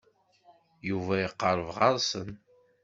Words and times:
Yuba 0.89 1.15
iqerreb 1.25 1.69
ɣer-sen. 1.77 2.29